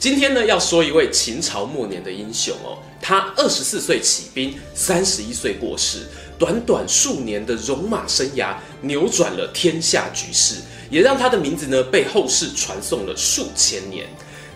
[0.00, 2.78] 今天呢，要说一位秦朝末年的英雄哦。
[3.02, 6.06] 他二十四岁起兵，三十一岁过世，
[6.38, 10.54] 短短数年的戎马生涯，扭转了天下局势，
[10.88, 14.06] 也让他的名字呢被后世传颂了数千年。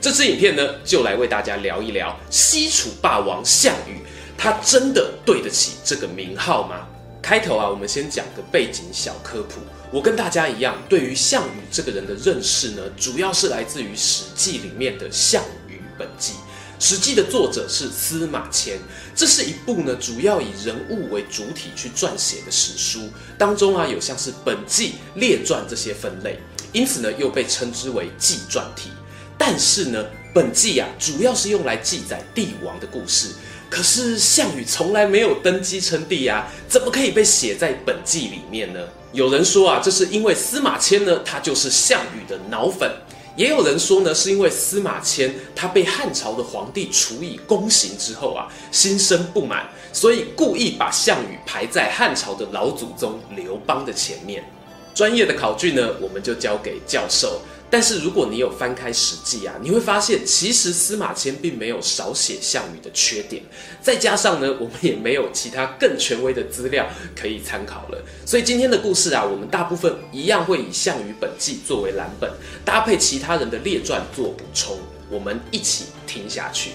[0.00, 4.00] 这支影片呢，就来为大家聊一聊西楚霸王项羽，
[4.38, 6.86] 他真的对得起这个名号吗？
[7.20, 9.60] 开头啊，我们先讲个背景小科普。
[9.94, 16.32] 我跟大家一样，对于项羽这个人的认识呢，主要是来自于《史记》里面的《项羽本纪》。
[16.80, 18.76] 《史记》的作者是司马迁，
[19.14, 26.40] 这是一部呢主要以人物为主体去撰写的史书，当中啊有像是本纪、列传这些分类，
[26.72, 28.90] 因此呢又被称之为纪传体。
[29.38, 33.28] 但是呢，本纪啊主要是用来记载帝王的故事，
[33.70, 38.80] 可是项羽从来没有登基称帝啊，怎么可以被写在本纪里面呢？
[39.14, 42.90] 有人说啊，这是因为司马迁呢，他就是项羽的脑粉。
[43.36, 54.44] 也有人说呢，是因为司马迁他被汉朝的皇帝处以宫刑之后啊，心生不满，所以故意把项羽排在汉朝的老祖宗刘邦的前面。
[54.92, 57.40] 专业的考据呢，我们就交给教授。
[57.74, 63.42] 但是如果你有翻开《史记》啊，你会发现其实司马迁并没有少写项羽的缺点。
[63.82, 66.86] 再加上呢，我们也没有其他更权威的资料
[67.20, 68.00] 可以参考了。
[68.24, 72.30] 所以今天的故事啊，我们大部分一样会以项羽本纪作为蓝本，
[72.64, 74.78] 搭配其他人的列传做补充。
[75.10, 76.70] 我们一起听下去。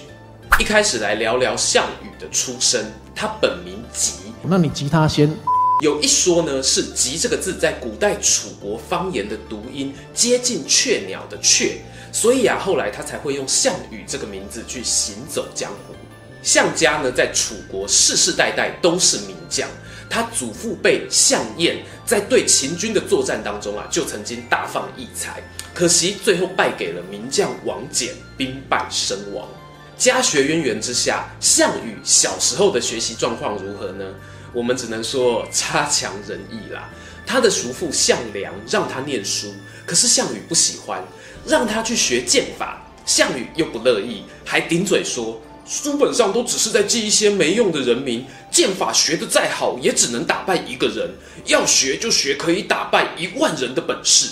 [0.58, 4.34] 一开始来聊聊项羽的出身，他本名吉。
[4.42, 5.34] 那你吉他先。
[5.80, 11.78] 有一说呢，是“吉”这个字在古代楚国方言的读音接近雀鸟的“雀”，
[12.12, 15.94] 所以啊，后来他才会用项羽这个名字去行走江湖。
[16.42, 19.66] 项家呢，在楚国世世代代都是名将，
[20.10, 25.42] 他祖父辈项燕在对秦军的作战当中啊，就曾经大放异彩，
[25.72, 29.48] 可惜最后败给了名将王翦，兵败身亡。
[29.96, 34.04] 家学渊源之下，项羽小时候的学习状况如何呢？
[34.52, 36.88] 我们只能说差强人意啦。
[37.26, 39.54] 他的叔父项梁让他念书，
[39.86, 41.04] 可是项羽不喜欢，
[41.46, 51.08] 让他去学剑法，项羽又不乐意，还顶嘴说书本上都只是在记一些没用的人名，剑法学得再好，也只能打败一个人，
[51.44, 54.30] 要学就学可以打败一万人的本事。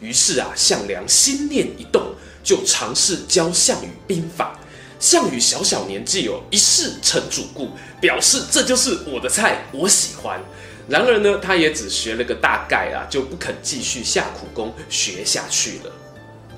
[0.00, 2.14] 于是啊，项梁心念一动，
[2.44, 4.59] 就尝试教项羽兵法。
[5.00, 10.38] 项羽小小年纪哦，一试成主顾，表示这就是我的菜，我喜欢。
[10.86, 15.92] 然而呢，他也只学了个大概啊，就不肯继续下苦功学下去了。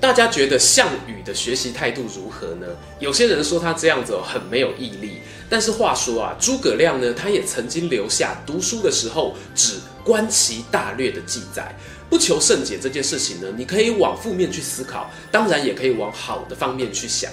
[0.01, 2.67] 大家觉得项羽的学习态度如何呢？
[2.99, 5.19] 有些人说他这样子哦，很没有毅力。
[5.49, 11.73] 但是话说啊，诸葛亮呢，他也曾经留下读书的时候只观其大略的记载。
[12.09, 17.31] 不求甚解这件事情呢，你可以往负面去思考，当然也可以往好的方面去想。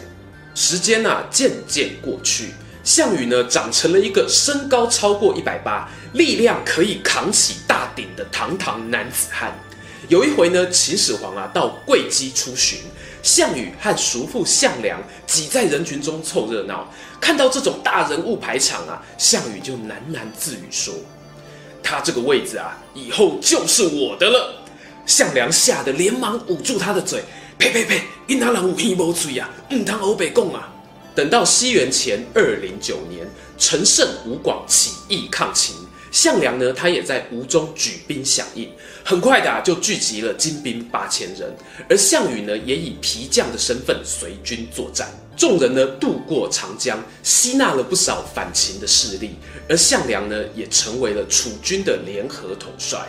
[0.54, 2.50] 时间啊，渐渐过去，
[2.82, 9.52] 项羽呢，长成了一个身高超过一百八，力量可以扛起大鼎的堂堂男子汉。
[10.08, 12.80] 有一回呢，秦始皇啊到贵姬出巡，
[13.22, 16.92] 项羽和叔父项梁挤在人群中凑热闹。
[17.20, 20.92] 看到这种大人物排场啊，项羽就喃喃自语说
[21.82, 24.56] ：“他这个位置啊，以后就是我的了。”
[25.06, 27.22] 项梁吓得连忙捂住他的嘴。
[27.60, 28.02] 呸呸呸！
[28.26, 30.72] 因他人有耳无嘴啊，唔通欧北共啊！
[31.14, 33.28] 等到西元前二零九年，
[33.58, 35.76] 陈胜吴广起义抗秦，
[36.10, 38.72] 项梁呢，他也在吴中举兵响应，
[39.04, 41.54] 很快的、啊、就聚集了精兵八千人，
[41.86, 45.06] 而项羽呢，也以皮将的身份随军作战。
[45.36, 49.34] 众人呢，渡过长江，吸纳了不少反秦的势力，
[49.68, 53.00] 而项梁呢，也成为了楚军的联合统帅。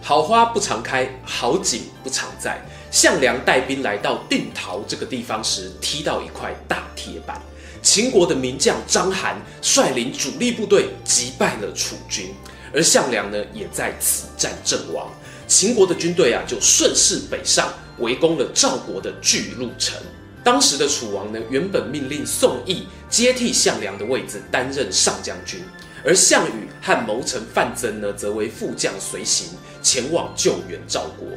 [0.00, 2.64] 好花不常开，好景不常在。
[2.90, 7.40] 项梁带兵来到定陶这个地方时，踢到一块大铁板。
[7.82, 12.34] 秦国的名将章邯率领主力部队击败了楚军，
[12.74, 15.08] 而项梁呢，也在此战阵亡。
[15.46, 19.96] 秦国的军队啊，就顺势北上，围攻了赵国的巨鹿城。
[20.42, 25.60] 当时的楚王呢，原本命令宋义接替项梁的位置，担任上将军。
[26.04, 29.48] 而项羽和谋臣范增呢，则为副将随行，
[29.80, 31.28] 前往救援赵国。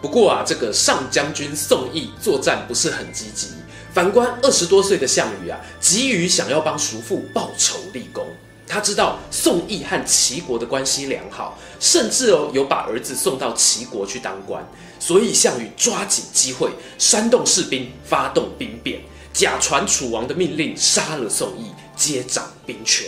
[0.00, 3.48] 不过啊，这个上将军宋义作战不是很积极，
[3.92, 8.26] 反观二十多岁的项羽啊，急于想要帮叔父报仇立功。
[8.68, 14.64] 他知道宋义和齐国的关系良好，甚至哦有把儿子送到齐国去当官，
[14.98, 19.00] 所以项羽抓紧机会煽动士兵发动兵变，
[19.32, 23.06] 假传楚王的命令杀了宋义，接掌兵权。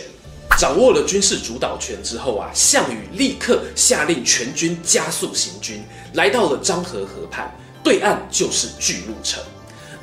[0.59, 5.81] 掌握了军事主导权之后啊，项羽立刻下令全军加速行军，
[6.15, 7.49] 来到了漳河河畔，
[7.81, 9.41] 对岸就是巨鹿城。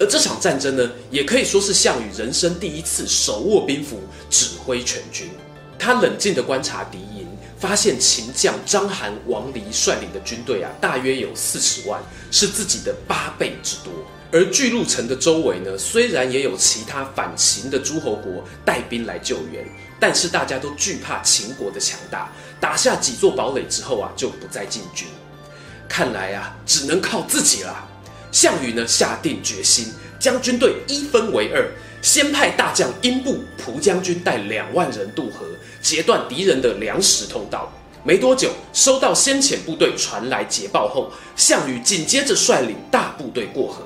[0.01, 4.01] 而这场战争呢，也可以说是项羽人生第一次手握兵符，
[4.31, 5.29] 指挥全军。
[5.79, 12.01] 他冷静地观察敌营，发现秦将章邯、王离率领的军队啊，大约有四十万，
[12.31, 13.93] 是自己的八倍之多。
[14.33, 19.65] 而巨鹿城的周围呢，虽然也有其他反秦的诸侯国带兵来救援，
[19.99, 25.09] 但是大家都惧怕秦国的强大，打下几座堡垒之后啊，就不再进军。
[25.89, 27.89] 看来啊，只能靠自己了。
[28.33, 31.71] 项羽呢，下定决心，将军队一分为二，
[32.03, 35.47] 先派大将英布、蒲将军带两万人渡河。
[35.81, 37.73] 截断敌人的粮食通道。
[38.03, 43.83] 没多久，收到先遣部队传来捷报后，项羽紧接着率领大部队过河。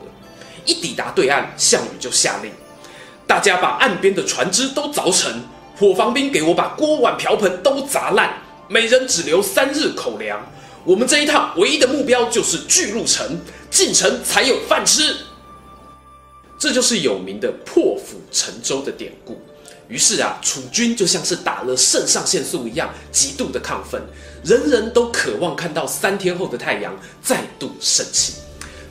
[0.65, 2.53] 一抵达对岸，项羽就下令：
[3.27, 5.43] 大家把岸边的船只都凿沉，
[5.81, 8.35] 伙房兵给我把锅碗瓢盆都砸烂，
[8.69, 10.39] 每人只留三日口粮。
[10.85, 13.41] 我们这一趟唯一的目标就是巨鹿城，
[13.71, 15.17] 进城才有饭吃。
[16.59, 19.41] 这就是有名的破釜沉舟的典故。
[19.89, 24.03] 于是啊，楚军就像是打了肾上腺素一样，极度的亢奋，
[24.45, 28.35] 人人都渴望看到三天后的太阳再度升起。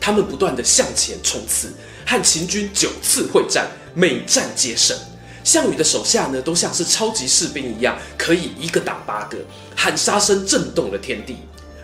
[0.02, 1.72] 他们不断的向前冲刺，
[2.04, 4.98] 和秦军九次会战，每战皆胜。
[5.44, 9.38] 项羽的手下呢，都像是超级士兵一样，可以一个打八个，
[9.76, 11.38] 喊杀声震动了天地。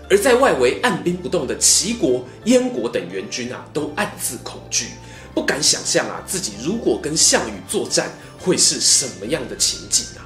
[0.10, 4.88] 而在外围按兵不动的齐国、燕国等援军啊，都暗自恐惧，
[5.34, 8.12] 不敢想象啊，自己如果跟项羽作战。
[8.38, 10.22] 会是什么样的情景啊？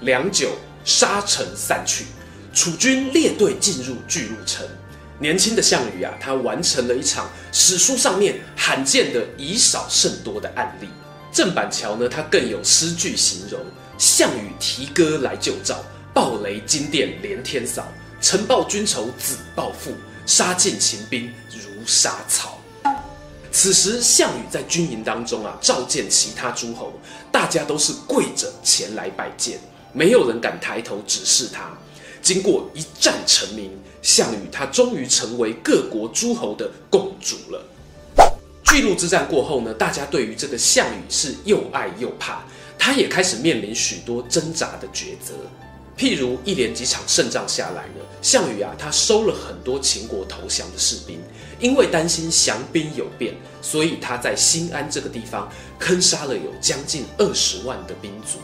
[0.00, 0.50] 良久，
[0.84, 2.06] 沙尘散去，
[2.52, 4.66] 楚军列队进入巨鹿城。
[5.20, 10.88] 年轻的项羽啊，他完成了一场史书上面罕见的以少胜多的案例。
[11.32, 13.58] 郑板桥呢，他更有诗句形容：
[13.96, 15.82] 项羽提歌来救赵，
[16.12, 17.88] 暴雷惊电连天扫，
[18.20, 19.92] 尘报君仇子报父，
[20.26, 22.58] 杀尽秦兵如杀草。
[23.50, 26.92] 此时，项羽在军营当中啊，召见其他诸侯，
[27.30, 29.58] 大家都是跪着前来拜见，
[29.94, 31.70] 没有人敢抬头直视他。
[32.20, 33.70] 经过一战成名，
[34.02, 37.64] 项羽他终于成为各国诸侯的共主了。
[38.72, 42.42] 巨鹿之战过后呢，大家对于这个项羽是又爱又怕，
[42.78, 45.34] 他也开始面临许多挣扎的抉择。
[45.94, 51.20] 譬如一连几场胜仗下来呢，项羽啊，他收了很多秦国投降的士兵。
[51.60, 58.38] 因为担心降兵有变，所以他在新安这个地方坑杀了有将近二十万的兵卒。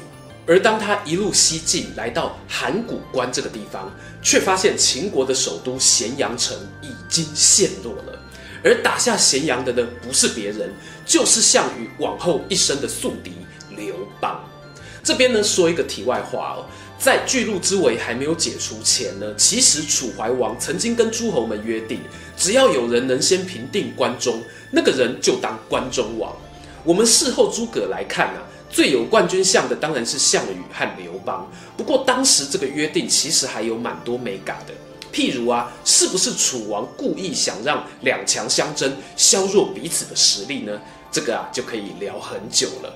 [0.46, 3.90] 而当他一路西进，来到函谷关这个地方，
[4.22, 8.22] 却发现秦国的首都咸阳城已经陷落了。
[8.64, 10.72] 而打下咸阳的呢，不是别人，
[11.06, 13.32] 就是项羽往后一生的宿敌
[13.76, 14.44] 刘邦。
[15.02, 16.66] 这边呢，说一个题外话哦。
[16.98, 22.00] 在巨鹿之围还没有解除前呢，其实楚怀王曾经跟诸侯们约定，
[22.36, 26.34] 只要有人能先平定关中，那个人就当关中王。
[26.82, 31.48] 我们事后诸葛来看啊，最有冠军相的当然是项羽和刘邦。
[31.76, 34.74] 不过当时这个约定其实还有蛮多眉角的，
[35.18, 40.80] 譬如啊，是不是楚王故意想让两强相争，削弱彼此的实力呢？
[41.10, 42.94] 这个啊就可以聊很久了。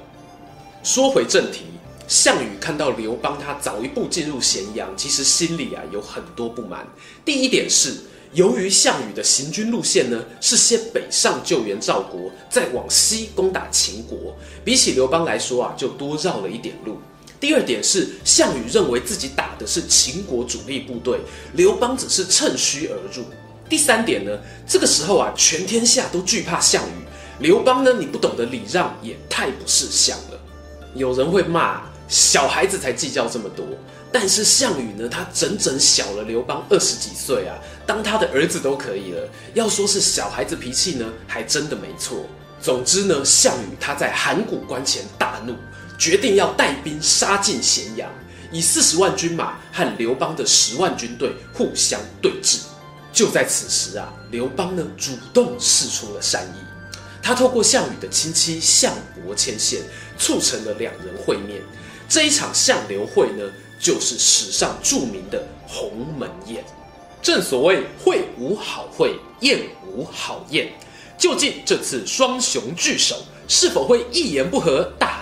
[0.84, 1.64] 说回正题。
[2.06, 6.86] 项羽看到刘邦他早一步进入咸阳，其实心里啊有很多不满。
[7.24, 7.94] 第一点是，
[8.34, 16.98] 由于项羽的行军路线呢是先北上救援赵国，再往西攻打秦国，比起刘邦来说啊就多绕了一点路。
[17.42, 21.18] 第二点是，项羽认为自己打的是秦国主力部队，
[21.54, 23.24] 刘邦只是趁虚而入。
[23.68, 24.30] 第三点呢，
[24.64, 30.40] 这个时候啊全天下都惧怕项羽，刘邦呢你不懂得礼让，也太不识相了。
[30.94, 31.82] 有人会骂。
[32.06, 33.64] 小孩子才计较这么多，
[34.12, 37.56] 但是项羽呢，他整整小了刘邦二十几岁啊，
[37.86, 42.26] 当他的儿子都可以了，要说是小孩子脾气呢，还真的没错。
[42.60, 45.54] 总之呢，项羽他在函谷关前大怒，
[46.02, 48.10] 决定要带兵杀进咸阳，
[48.50, 52.58] 以四十万军马和刘邦的十万军队互相对峙。
[53.12, 56.90] 就在此时啊，刘邦呢主动示出了善意，
[57.22, 59.80] 他透过项羽的亲戚项伯牵线，
[60.18, 61.62] 促成了两人会面。
[62.08, 63.44] 这一场项刘会呢，
[63.78, 66.64] 就是史上著名的鸿门宴。
[67.22, 70.68] 正所谓会无好会，宴无好宴。
[71.16, 75.21] 究竟这次双雄聚首，是否会一言不合大